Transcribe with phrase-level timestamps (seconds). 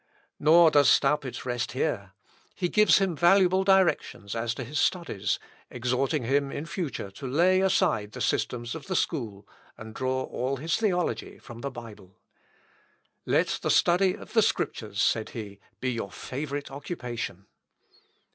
[0.39, 2.13] Nor does Staupitz rest here.
[2.55, 5.37] He gives him valuable directions as to his studies,
[5.69, 10.57] exhorting him in future to lay aside the systems of the school, and draw all
[10.57, 12.19] his theology from the Bible.
[13.27, 17.45] "Let the study of the Scriptures," said he, "be your favourite occupation."